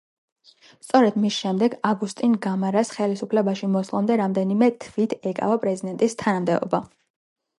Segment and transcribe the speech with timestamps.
[0.85, 6.81] სწორედ მის შემდეგ, აგუსტინ გამარას ხელისუფლებაში მოსვლამდე რამდენიმე თვით ეკავა პრეზიდენტის თანამდებობა.